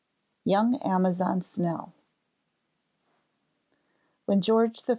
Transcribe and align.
_YOUNG 0.45 0.77
AMAZON 0.83 1.41
SNELL 1.43 1.93
When 4.25 4.41
George 4.41 4.79
I. 4.87 4.89